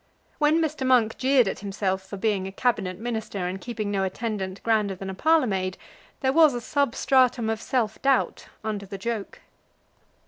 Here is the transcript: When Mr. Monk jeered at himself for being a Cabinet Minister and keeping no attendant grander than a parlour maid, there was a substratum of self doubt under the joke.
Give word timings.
When 0.39 0.57
Mr. 0.59 0.83
Monk 0.83 1.15
jeered 1.19 1.47
at 1.47 1.59
himself 1.59 2.01
for 2.01 2.17
being 2.17 2.47
a 2.47 2.51
Cabinet 2.51 2.97
Minister 2.97 3.45
and 3.45 3.61
keeping 3.61 3.91
no 3.91 4.03
attendant 4.03 4.59
grander 4.63 4.95
than 4.95 5.11
a 5.11 5.13
parlour 5.13 5.45
maid, 5.45 5.77
there 6.21 6.33
was 6.33 6.55
a 6.55 6.59
substratum 6.59 7.51
of 7.51 7.61
self 7.61 8.01
doubt 8.01 8.47
under 8.63 8.87
the 8.87 8.97
joke. 8.97 9.41